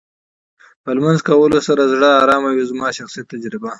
په 0.83 0.89
لمونځ 0.95 1.19
کولو 1.27 1.59
سره 1.67 1.89
زړه 1.93 2.09
ارامه 2.23 2.51
وې 2.53 2.65
زما 2.71 2.89
شخصي 2.97 3.21
تجربه. 3.31 3.69